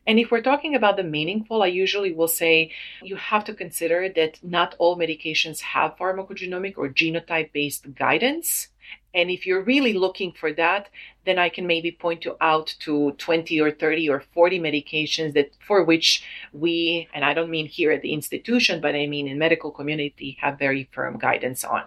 [0.07, 4.09] And if we're talking about the meaningful, I usually will say you have to consider
[4.17, 8.69] that not all medications have pharmacogenomic or genotype based guidance.
[9.15, 10.89] And if you're really looking for that,
[11.25, 15.51] then I can maybe point you out to 20 or 30 or 40 medications that
[15.67, 19.39] for which we, and I don't mean here at the institution, but I mean in
[19.39, 21.85] medical community, have very firm guidance on.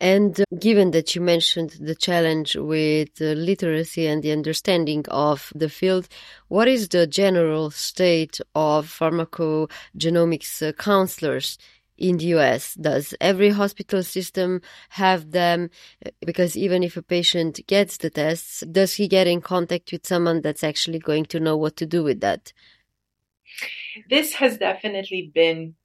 [0.00, 5.68] And uh, given that you mentioned the challenge with literacy and the understanding of the
[5.68, 6.08] field,
[6.48, 11.58] what is the general state of pharmacogenomics uh, counselors
[11.96, 12.74] in the US?
[12.74, 15.70] Does every hospital system have them?
[16.20, 20.40] Because even if a patient gets the tests, does he get in contact with someone
[20.40, 22.52] that's actually going to know what to do with that?
[24.10, 25.76] This has definitely been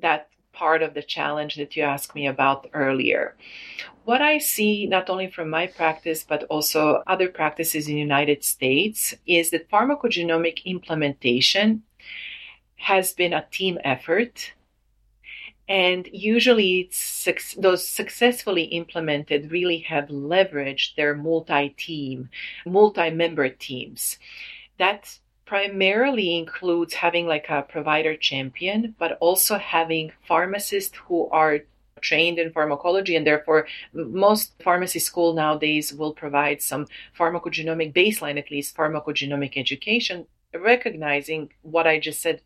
[0.00, 3.36] that part of the challenge that you asked me about earlier.
[4.04, 8.44] What I see, not only from my practice, but also other practices in the United
[8.44, 11.82] States, is that pharmacogenomic implementation
[12.76, 14.52] has been a team effort
[15.68, 16.90] and usually,
[17.56, 22.28] those successfully implemented really have leveraged their multi team,
[22.66, 24.18] multi member teams.
[24.78, 25.18] That
[25.52, 31.58] primarily includes having like a provider champion, but also having pharmacists who are
[32.00, 36.86] trained in pharmacology and therefore most pharmacy school nowadays will provide some
[37.18, 42.40] pharmacogenomic baseline at least pharmacogenomic education recognizing what i just said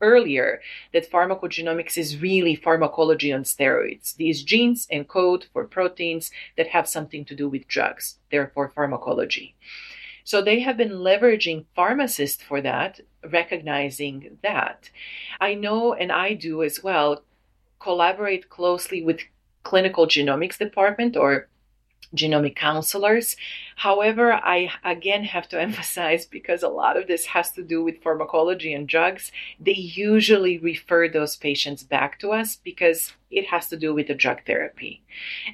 [0.00, 0.60] earlier
[0.92, 4.14] that pharmacogenomics is really pharmacology on steroids.
[4.16, 9.54] These genes encode for proteins that have something to do with drugs, therefore, pharmacology.
[10.26, 14.90] So they have been leveraging pharmacists for that, recognizing that.
[15.40, 17.22] I know, and I do as well,
[17.78, 19.20] collaborate closely with
[19.62, 21.46] clinical genomics department or
[22.16, 23.36] genomic counselors.
[23.76, 28.02] However, I again have to emphasize because a lot of this has to do with
[28.02, 33.76] pharmacology and drugs, they usually refer those patients back to us because it has to
[33.76, 35.04] do with the drug therapy.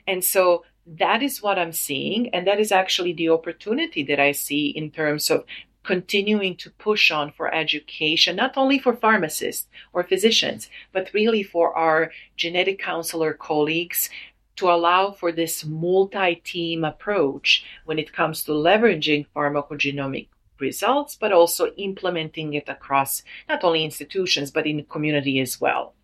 [0.07, 2.31] And so that is what I'm seeing.
[2.35, 5.45] And that is actually the opportunity that I see in terms of
[5.85, 11.77] continuing to push on for education, not only for pharmacists or physicians, but really for
[11.77, 14.09] our genetic counselor colleagues
[14.57, 21.33] to allow for this multi team approach when it comes to leveraging pharmacogenomic results, but
[21.33, 25.95] also implementing it across not only institutions, but in the community as well.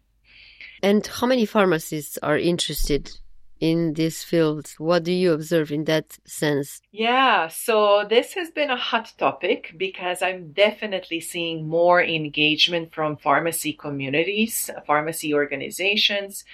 [0.83, 3.17] And how many pharmacists are interested
[3.61, 4.75] in this field?
[4.79, 6.81] What do you observe in that sense?
[6.93, 13.17] Yeah, so this has been a hot topic because I'm definitely seeing more engagement from
[13.17, 16.45] pharmacy communities, pharmacy organizations,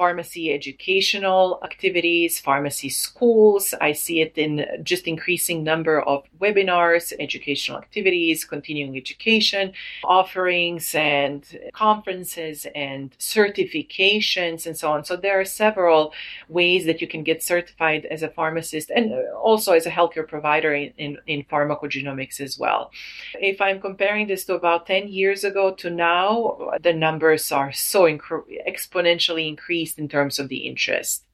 [0.00, 3.74] pharmacy educational activities, pharmacy schools.
[3.82, 11.44] I see it in just increasing number of webinars, educational activities, continuing education offerings and
[11.74, 15.04] conferences and certifications and so on.
[15.04, 16.14] So there are several
[16.48, 19.12] ways that you can get certified as a pharmacist and
[19.48, 22.90] also as a healthcare provider in, in, in pharmacogenomics as well.
[23.34, 28.04] If I'm comparing this to about 10 years ago to now, the numbers are so
[28.04, 31.24] inc- exponentially increased least in terms of the interest.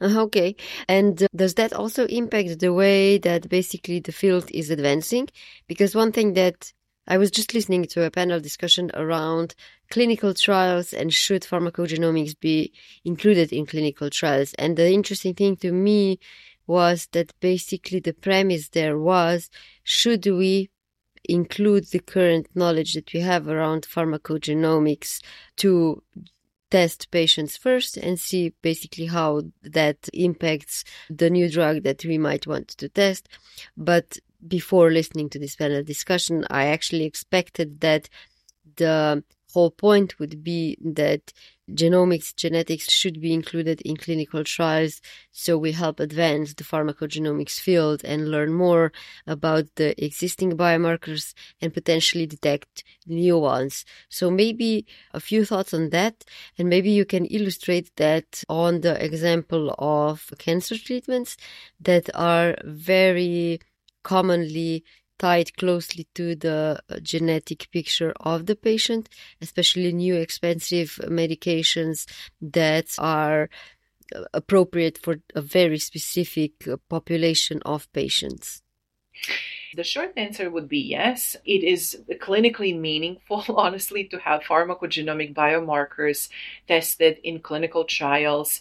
[0.00, 0.56] Uh, okay.
[0.88, 5.28] And uh, does that also impact the way that basically the field is advancing?
[5.66, 6.72] Because one thing that
[7.06, 9.54] I was just listening to a panel discussion around
[9.90, 12.72] clinical trials and should pharmacogenomics be
[13.04, 14.54] included in clinical trials.
[14.58, 16.18] And the interesting thing to me
[16.66, 19.50] was that basically the premise there was
[19.82, 20.70] should we
[21.24, 25.20] include the current knowledge that we have around pharmacogenomics
[25.56, 26.02] to
[26.70, 32.46] test patients first and see basically how that impacts the new drug that we might
[32.46, 33.28] want to test.
[33.76, 38.08] But before listening to this panel discussion, I actually expected that
[38.76, 39.22] the
[39.52, 41.32] whole point would be that
[41.70, 45.00] genomics, genetics should be included in clinical trials
[45.32, 48.92] so we help advance the pharmacogenomics field and learn more
[49.26, 53.84] about the existing biomarkers and potentially detect new ones.
[54.08, 56.24] So maybe a few thoughts on that
[56.58, 61.36] and maybe you can illustrate that on the example of cancer treatments
[61.80, 63.60] that are very
[64.02, 64.84] commonly
[65.20, 69.08] tied closely to the uh, genetic picture of the patient,
[69.40, 72.06] especially new expensive medications
[72.40, 73.50] that are
[74.14, 78.62] uh, appropriate for a very specific uh, population of patients?
[79.76, 81.36] The short answer would be yes.
[81.44, 86.30] It is clinically meaningful, honestly, to have pharmacogenomic biomarkers
[86.66, 88.60] tested in clinical trials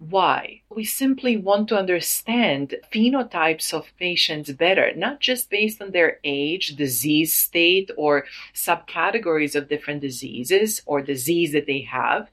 [0.00, 0.62] why?
[0.70, 6.74] We simply want to understand phenotypes of patients better, not just based on their age,
[6.74, 12.30] disease state, or subcategories of different diseases or disease that they have.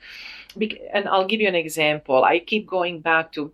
[0.93, 2.23] And I'll give you an example.
[2.23, 3.51] I keep going back to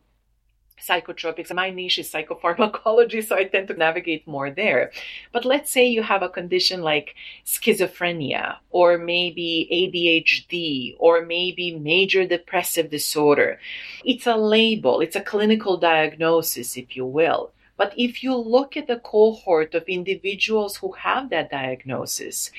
[0.82, 1.54] psychotropics.
[1.54, 4.92] My niche is psychopharmacology, so I tend to navigate more there.
[5.32, 12.26] But let's say you have a condition like schizophrenia, or maybe ADHD, or maybe major
[12.28, 13.60] depressive disorder.
[14.04, 17.52] It's a label, it's a clinical diagnosis, if you will.
[17.76, 22.52] But if you look at the cohort of individuals who have that diagnosis,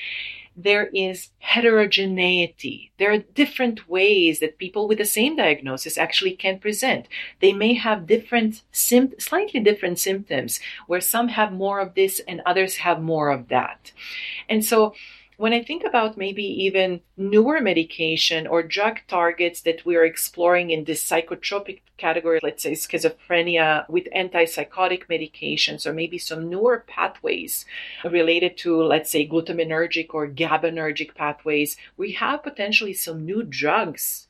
[0.55, 2.91] there is heterogeneity.
[2.97, 7.07] There are different ways that people with the same diagnosis actually can present.
[7.41, 12.41] They may have different, sim- slightly different symptoms, where some have more of this and
[12.45, 13.91] others have more of that.
[14.47, 14.93] And so
[15.37, 20.85] when I think about maybe even newer medication or drug targets that we're exploring in
[20.85, 27.65] this psychotropic category, let's say schizophrenia with antipsychotic medications, or maybe some newer pathways
[28.03, 34.27] related to, let's say, glutamatergic or GABAergic pathways, we have potentially some new drugs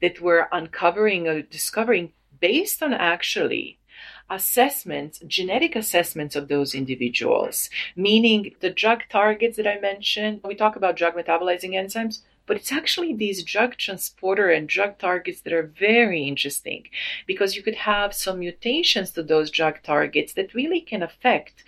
[0.00, 3.78] that we're uncovering or discovering based on actually
[4.30, 10.40] assessments, genetic assessments of those individuals, meaning the drug targets that I mentioned.
[10.44, 15.40] We talk about drug metabolizing enzymes, but it's actually these drug transporter and drug targets
[15.42, 16.84] that are very interesting
[17.26, 21.64] because you could have some mutations to those drug targets that really can affect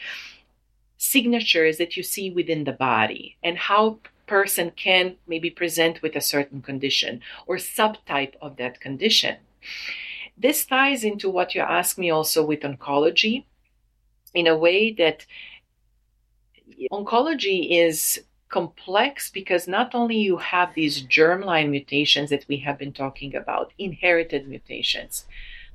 [0.97, 6.21] signatures that you see within the body and how person can maybe present with a
[6.21, 9.37] certain condition or subtype of that condition.
[10.37, 13.45] This ties into what you asked me also with oncology
[14.35, 15.25] in a way that
[16.93, 22.93] oncology is complex because not only you have these germline mutations that we have been
[22.93, 25.25] talking about, inherited mutations,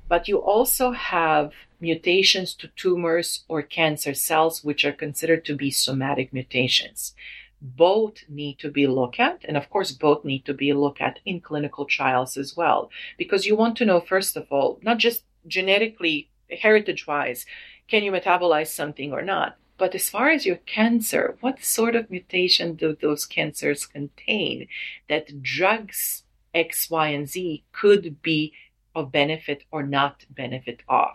[0.08, 5.72] but you also have mutations to tumors or cancer cells, which are considered to be
[5.72, 7.16] somatic mutations
[7.62, 11.20] both need to be looked at and of course both need to be looked at
[11.26, 12.90] in clinical trials as well.
[13.18, 16.30] Because you want to know first of all not just genetically
[16.62, 17.46] heritage wise
[17.88, 19.58] can you metabolize something or not?
[19.78, 24.68] But as far as your cancer what sort of mutation do those cancers contain
[25.08, 28.54] that drugs x y and z could be
[28.96, 31.12] of benefit or not benefit of.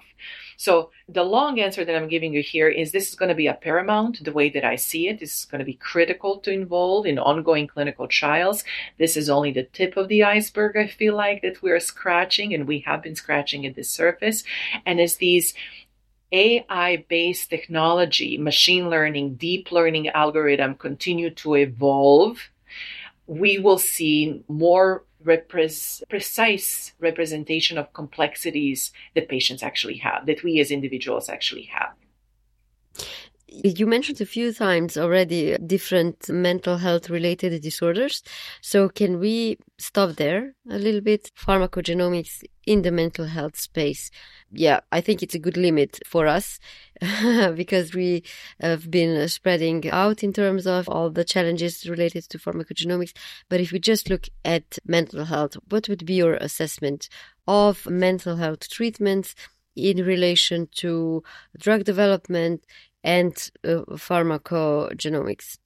[0.56, 3.46] So the long answer that I'm giving you here is this is going to be
[3.46, 5.20] a paramount the way that I see it.
[5.20, 8.64] This is going to be critical to involve in ongoing clinical trials.
[8.98, 12.66] This is only the tip of the iceberg, I feel like, that we're scratching, and
[12.66, 14.44] we have been scratching at the surface.
[14.86, 15.52] And as these
[16.32, 22.38] AI based technology, machine learning, deep learning algorithm continue to evolve,
[23.26, 30.60] we will see more repres- precise representation of complexities that patients actually have, that we
[30.60, 31.92] as individuals actually have.
[33.64, 38.22] You mentioned a few times already different mental health related disorders.
[38.61, 41.30] So, can we stop there a little bit?
[41.34, 44.11] Pharmacogenomics in the mental health space.
[44.52, 46.59] Yeah, I think it's a good limit for us
[47.54, 48.24] because we
[48.61, 53.12] have been spreading out in terms of all the challenges related to pharmacogenomics.
[53.48, 57.09] But if we just look at mental health, what would be your assessment
[57.48, 59.34] of mental health treatments?
[59.76, 61.22] in relation to
[61.59, 62.64] drug development
[63.07, 65.59] and uh, pharmacogenomics?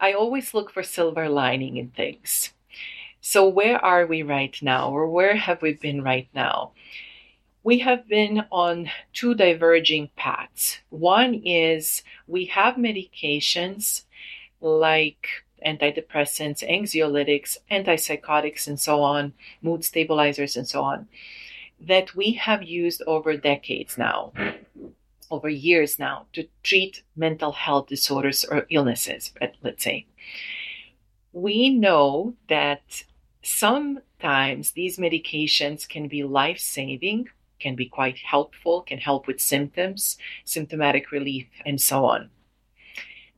[0.00, 2.54] I always look for silver lining in things.
[3.20, 6.72] So, where are we right now, or where have we been right now?
[7.62, 10.78] We have been on two diverging paths.
[10.90, 14.04] One is we have medications
[14.60, 15.26] like
[15.66, 19.32] antidepressants, anxiolytics, antipsychotics, and so on,
[19.62, 21.08] mood stabilizers, and so on,
[21.80, 24.32] that we have used over decades now
[25.34, 29.32] over years now to treat mental health disorders or illnesses,
[29.62, 30.06] let's say.
[31.32, 33.04] We know that
[33.42, 37.28] sometimes these medications can be life saving,
[37.58, 42.30] can be quite helpful, can help with symptoms, symptomatic relief, and so on.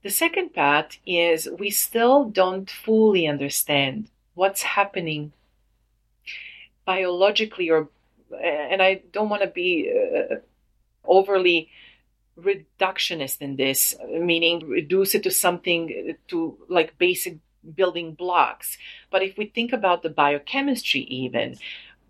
[0.02, 5.32] The second part is we still don't fully understand what's happening
[6.84, 7.88] biologically or
[8.30, 10.36] and I don't want to be uh,
[11.04, 11.70] overly
[12.38, 17.38] reductionist in this, meaning reduce it to something to like basic
[17.74, 18.78] building blocks.
[19.10, 21.56] But if we think about the biochemistry, even,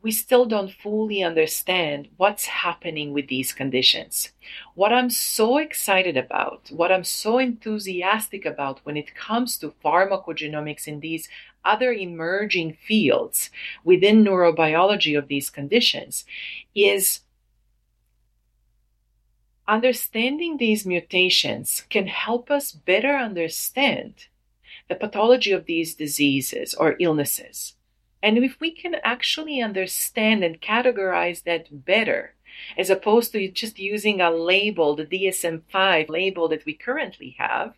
[0.02, 4.30] we still don't fully understand what's happening with these conditions.
[4.74, 10.86] What I'm so excited about, what I'm so enthusiastic about when it comes to pharmacogenomics
[10.86, 11.28] in these
[11.64, 13.50] other emerging fields
[13.82, 16.24] within neurobiology of these conditions,
[16.74, 17.20] is
[19.68, 24.26] Understanding these mutations can help us better understand
[24.88, 27.74] the pathology of these diseases or illnesses.
[28.22, 32.34] And if we can actually understand and categorize that better,
[32.78, 37.74] as opposed to just using a label, the DSM 5 label that we currently have,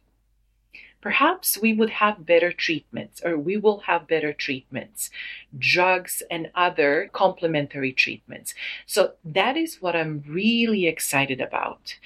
[1.00, 5.10] perhaps we would have better treatments or we will have better treatments,
[5.58, 8.54] drugs and other complementary treatments.
[8.86, 11.96] So that is what I'm really excited about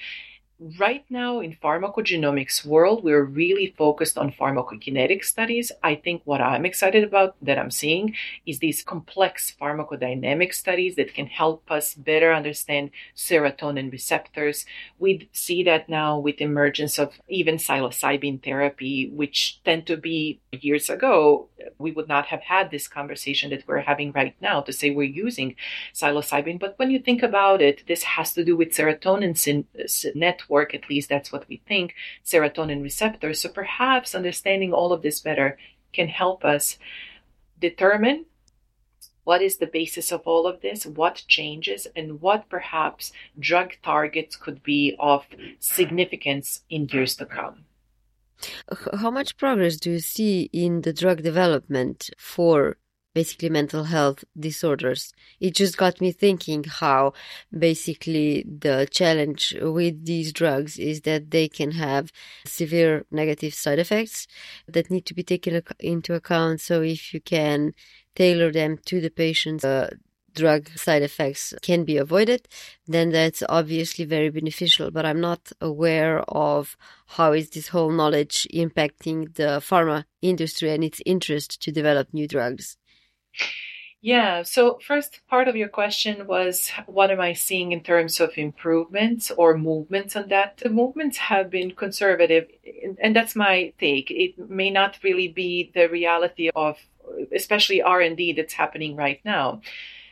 [0.79, 5.71] right now in pharmacogenomics world we're really focused on pharmacokinetic studies.
[5.83, 11.13] I think what i'm excited about that i'm seeing is these complex pharmacodynamic studies that
[11.13, 14.65] can help us better understand serotonin receptors.
[14.99, 20.89] We see that now with emergence of even psilocybin therapy which tend to be years
[20.89, 24.91] ago we would not have had this conversation that we're having right now to say
[24.91, 25.55] we're using
[25.93, 26.59] psilocybin.
[26.59, 29.67] But when you think about it this has to do with serotonin syn-
[30.15, 31.87] network work, at least that's what we think,
[32.23, 33.41] serotonin receptors.
[33.41, 35.49] So perhaps understanding all of this better
[35.97, 36.77] can help us
[37.59, 38.25] determine
[39.23, 44.35] what is the basis of all of this, what changes, and what perhaps drug targets
[44.35, 45.25] could be of
[45.59, 47.65] significance in years to come.
[49.01, 52.77] How much progress do you see in the drug development for
[53.13, 55.13] basically mental health disorders.
[55.39, 57.13] It just got me thinking how
[57.57, 62.11] basically the challenge with these drugs is that they can have
[62.45, 64.27] severe negative side effects
[64.67, 66.61] that need to be taken into account.
[66.61, 67.73] So if you can
[68.15, 69.91] tailor them to the patient's uh,
[70.33, 72.47] drug side effects can be avoided,
[72.87, 74.91] then that's obviously very beneficial.
[74.91, 80.83] But I'm not aware of how is this whole knowledge impacting the pharma industry and
[80.83, 82.77] its interest to develop new drugs.
[84.01, 84.43] Yeah.
[84.43, 89.31] So, first part of your question was what am I seeing in terms of improvements
[89.31, 90.57] or movements on that?
[90.57, 92.47] The movements have been conservative,
[93.01, 94.11] and that's my take.
[94.11, 96.77] It may not really be the reality of,
[97.33, 99.61] especially R and D that's happening right now.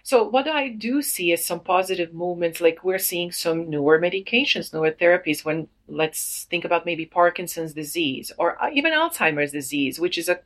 [0.04, 4.74] So what I do see is some positive movements, like we're seeing some newer medications,
[4.74, 5.45] newer therapies.
[5.45, 10.39] When let's think about maybe Parkinson's disease or uh, even Alzheimer's disease, which is a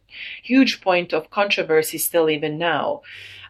[0.44, 3.02] huge point of controversy still even now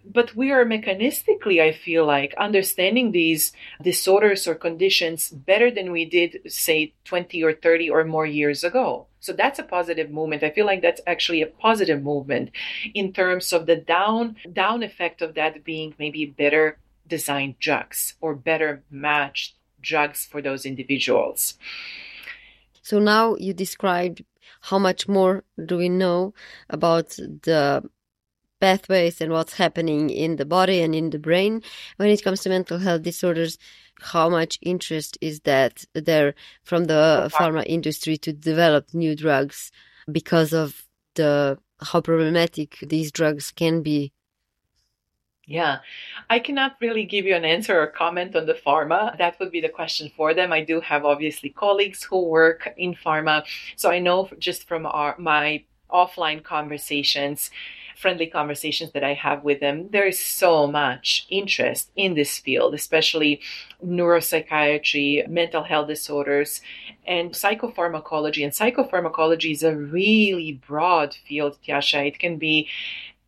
[0.06, 3.52] but we are mechanistically, I feel like, understanding these
[3.82, 9.08] disorders or conditions better than we did, say, 20 or 30 or more years ago.
[9.26, 10.44] So that's a positive movement.
[10.44, 12.52] I feel like that's actually a positive movement
[12.94, 18.36] in terms of the down down effect of that being maybe better designed drugs or
[18.36, 21.56] better matched drugs for those individuals.
[22.84, 24.24] So now you described
[24.62, 26.36] how much more do we know
[26.70, 27.90] about the
[28.62, 31.64] pathways and what's happening in the body and in the brain
[31.98, 33.58] when it comes to mental health disorders
[34.02, 36.34] how much interest is that there
[36.64, 39.72] from the pharma industry to develop new drugs
[40.12, 40.86] because of
[41.16, 44.12] the how problematic these drugs can be
[45.48, 45.80] yeah,
[46.28, 49.16] I cannot really give you an answer or comment on the pharma.
[49.20, 50.52] That would be the question for them.
[50.52, 53.44] I do have obviously colleagues who work in pharma,
[53.76, 57.52] so I know just from our my offline conversations
[57.96, 62.74] friendly conversations that I have with them, there is so much interest in this field,
[62.74, 63.42] especially
[63.86, 66.62] neuropsychiatry, mental health disorders,
[67.08, 68.44] and psychopharmacology.
[68.44, 72.08] And psychopharmacology is a really broad field, Tjasa.
[72.08, 72.68] It can be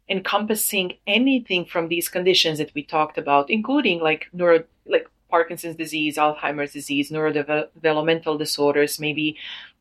[0.10, 6.18] encompassing anything from these conditions that we talked about, including like neuro like Parkinson's disease,
[6.18, 9.38] Alzheimer's disease, neurodevelopmental disorders, maybe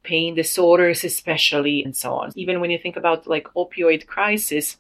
[0.07, 2.33] pain disorders, especially, and so on.
[2.37, 4.79] Even when you think about like opioid crisis,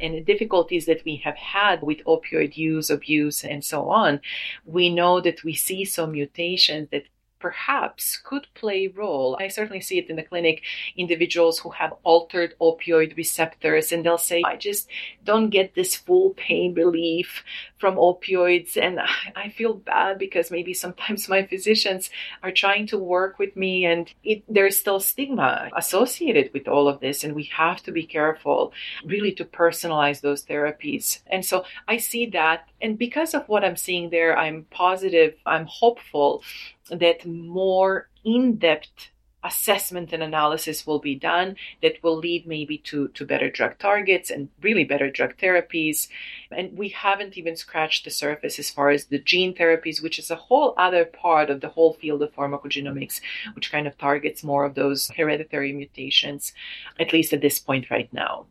[0.00, 4.20] and the difficulties that we have had with opioid use, abuse, and so on,
[4.64, 7.04] we know that we see some mutations that
[7.40, 9.36] perhaps could play a role.
[9.40, 10.62] I certainly see it in the clinic,
[10.96, 14.88] individuals who have altered opioid receptors, and they'll say, I just
[15.24, 17.42] don't get this full pain relief
[17.78, 18.76] from opioids.
[18.76, 19.00] And
[19.34, 22.10] I feel bad because maybe sometimes my physicians
[22.42, 27.00] are trying to work with me, and it, there's still stigma associated with all of
[27.00, 27.24] this.
[27.24, 28.72] And we have to be careful
[29.04, 31.20] really to personalize those therapies.
[31.26, 32.68] And so I see that.
[32.82, 36.42] And because of what I'm seeing there, I'm positive, I'm hopeful
[36.90, 39.10] that more in depth
[39.42, 44.30] assessment and analysis will be done that will lead maybe to, to better drug targets
[44.30, 46.08] and really better drug therapies.
[46.50, 50.30] And we haven't even scratched the surface as far as the gene therapies, which is
[50.30, 53.20] a whole other part of the whole field of pharmacogenomics,
[53.54, 56.52] which kind of targets more of those hereditary mutations,
[56.98, 58.46] at least at this point right now.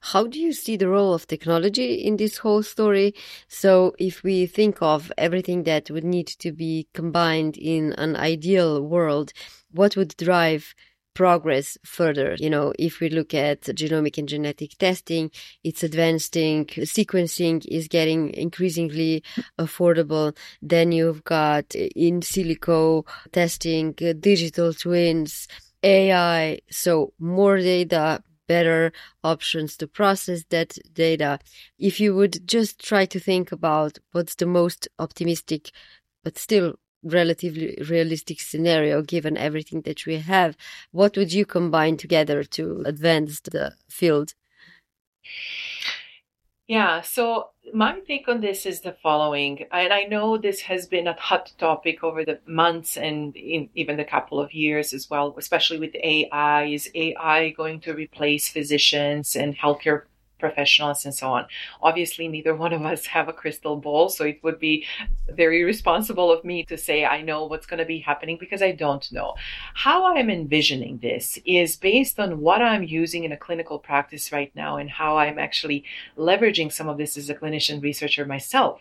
[0.00, 3.14] How do you see the role of technology in this whole story?
[3.48, 8.82] So, if we think of everything that would need to be combined in an ideal
[8.82, 9.32] world,
[9.70, 10.74] what would drive
[11.18, 12.36] progress further.
[12.38, 15.32] You know, if we look at genomic and genetic testing,
[15.64, 19.24] it's advancing, sequencing is getting increasingly
[19.58, 20.36] affordable.
[20.62, 25.48] Then you've got in silico testing, uh, digital twins,
[25.82, 26.60] AI.
[26.70, 28.92] So more data, better
[29.22, 31.38] options to process that data.
[31.78, 35.70] If you would just try to think about what's the most optimistic,
[36.24, 36.74] but still
[37.04, 40.56] relatively realistic scenario given everything that we have,
[40.90, 44.34] what would you combine together to advance the field?
[46.68, 51.06] Yeah, so my take on this is the following, and I know this has been
[51.06, 55.34] a hot topic over the months and in even the couple of years as well,
[55.38, 56.64] especially with AI.
[56.64, 60.02] Is AI going to replace physicians and healthcare
[60.38, 61.46] professionals and so on.
[61.82, 64.86] Obviously, neither one of us have a crystal ball, so it would be
[65.28, 68.72] very responsible of me to say I know what's going to be happening because I
[68.72, 69.34] don't know.
[69.74, 74.54] How I'm envisioning this is based on what I'm using in a clinical practice right
[74.54, 75.84] now and how I'm actually
[76.16, 78.80] leveraging some of this as a clinician researcher myself.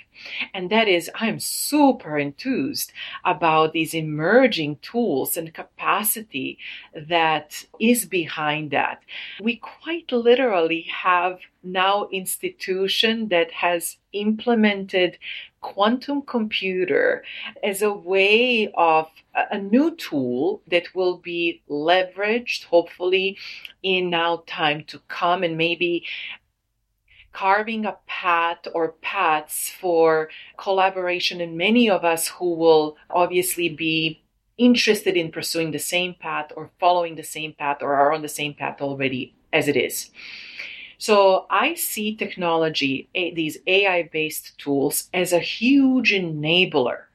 [0.53, 2.91] And that is, I'm super enthused
[3.23, 6.57] about these emerging tools and capacity
[6.95, 9.01] that is behind that.
[9.41, 15.17] We quite literally have now institution that has implemented
[15.61, 17.23] quantum computer
[17.63, 19.09] as a way of
[19.51, 23.37] a new tool that will be leveraged hopefully
[23.83, 26.05] in now time to come and maybe
[27.33, 34.21] carving a path or paths for collaboration and many of us who will obviously be
[34.57, 38.29] interested in pursuing the same path or following the same path or are on the
[38.29, 40.09] same path already as it is.
[40.99, 47.05] So I see technology, these AI based tools, as a huge enabler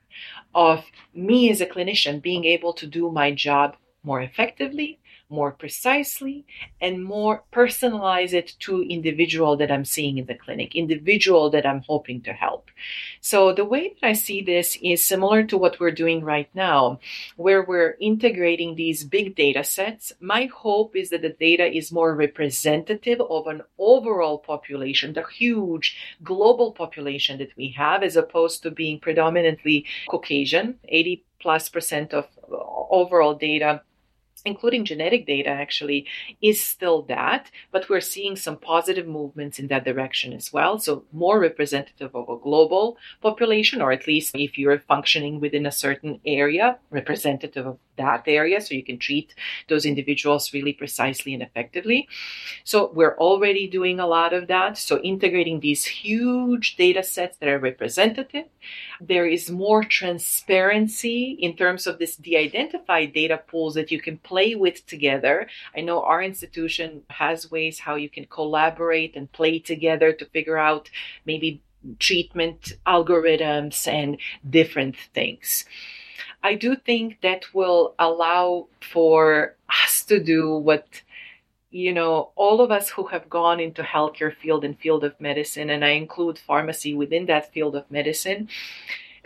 [0.55, 5.01] of me as a clinician being able to do my job more effectively,
[5.33, 6.45] more precisely
[6.81, 11.83] and more personalize it to individual that I'm seeing in the clinic, individual that I'm
[11.89, 12.71] hoping to help.
[13.21, 17.01] So the way that I see this is similar to what we're doing right now,
[17.37, 20.13] where we're integrating these big data sets.
[20.21, 25.97] My hope is that the data is more representative of an overall population, the huge
[26.23, 32.27] global population that we have, as opposed to being predominantly Caucasian, 80 plus percent of
[32.91, 33.83] overall data
[34.45, 36.07] including genetic data actually
[36.41, 40.79] is still that but we're seeing some positive movements in that direction as well.
[40.79, 45.73] So more representative of a global population or at least if you're functioning within a
[45.73, 49.35] certain area representative of that area so you can treat
[49.69, 52.09] those individuals really precisely and effectively
[52.65, 57.49] so we're already doing a lot of that so integrating these huge data sets that
[57.49, 58.47] are representative
[59.01, 64.55] there is more transparency in terms of this de-identified data pools that you can play
[64.55, 65.49] with together.
[65.77, 70.59] I know our institution has ways how you can collaborate and play together to figure
[70.59, 70.91] out
[71.27, 71.63] maybe
[71.99, 74.19] treatment algorithms and
[74.49, 75.65] different things.
[76.43, 81.03] I do think that will allow for us to do what
[81.71, 85.71] you know all of us who have gone into healthcare field and field of medicine
[85.71, 88.49] and I include pharmacy within that field of medicine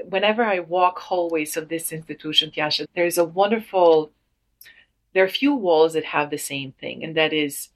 [0.08, 4.12] whenever I walk hallways of this institution Tjasa there's a wonderful
[5.16, 7.70] there are few walls that have the same thing, and that is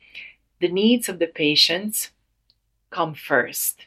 [0.60, 2.10] the needs of the patients
[2.90, 3.86] come first.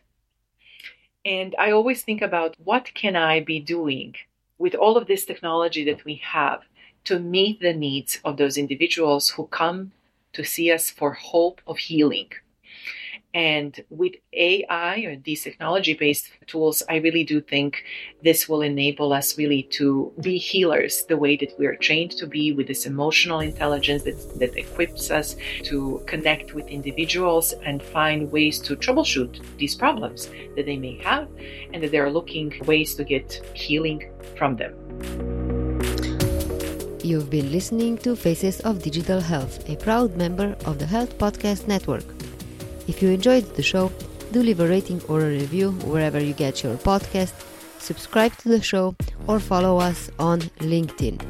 [1.24, 4.16] And I always think about what can I be doing
[4.58, 6.64] with all of this technology that we have
[7.06, 9.92] to meet the needs of those individuals who come
[10.34, 12.30] to see us for hope of healing.
[13.34, 17.84] And with AI or these technology based tools, I really do think
[18.24, 22.28] this will enable us really to be healers the way that we are trained to
[22.28, 28.32] be with this emotional intelligence that, that equips us to connect with individuals and find
[28.32, 31.28] ways to troubleshoot these problems that they may have
[31.74, 34.74] and that they're looking ways to get healing from them.
[37.04, 41.68] You've been listening to Faces of Digital Health, a proud member of the Health Podcast
[41.68, 42.06] Network.
[42.88, 43.92] If you enjoyed the show,
[44.32, 47.34] do leave a rating or a review wherever you get your podcast,
[47.80, 48.96] subscribe to the show,
[49.28, 51.22] or follow us on LinkedIn.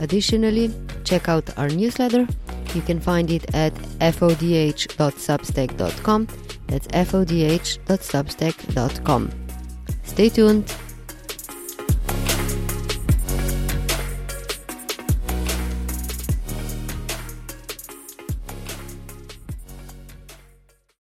[0.00, 0.72] Additionally,
[1.04, 2.26] check out our newsletter.
[2.74, 6.26] You can find it at fodh.substack.com.
[6.66, 9.30] That's fodh.substack.com.
[10.04, 10.74] Stay tuned